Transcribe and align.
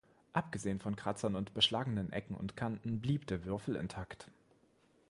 Abgesehen 0.33 0.79
von 0.79 0.95
Kratzern 0.95 1.35
und 1.35 1.53
beschlagenen 1.53 2.11
Ecken 2.11 2.35
und 2.35 2.57
Kanten 2.57 3.01
blieb 3.01 3.27
der 3.27 3.45
Würfel 3.45 3.75
intakt. 3.75 4.31